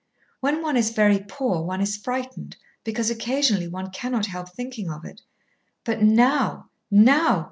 [0.39, 5.05] When one is very poor one is frightened, because occasionally one cannot help thinking of
[5.05, 5.21] it."
[5.83, 7.39] "But now now!